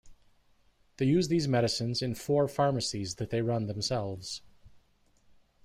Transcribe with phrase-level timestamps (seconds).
[0.97, 4.41] They use these medicines in four pharmacies that they run themselves.